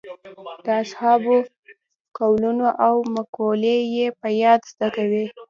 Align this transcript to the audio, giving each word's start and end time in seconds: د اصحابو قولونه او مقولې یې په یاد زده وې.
د 0.65 0.67
اصحابو 0.83 1.35
قولونه 2.17 2.67
او 2.87 2.95
مقولې 3.15 3.77
یې 3.95 4.07
په 4.19 4.27
یاد 4.43 4.61
زده 4.71 4.89
وې. 5.09 5.25